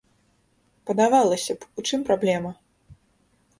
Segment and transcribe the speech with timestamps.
[0.91, 2.51] Падавалася б, у чым праблема?